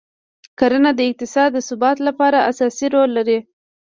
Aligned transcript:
کرنه 0.59 0.91
د 0.95 0.99
اقتصاد 1.09 1.49
د 1.53 1.57
ثبات 1.69 1.97
لپاره 2.07 2.37
اساسي 2.51 2.87
رول 2.95 3.09
لري. 3.17 3.39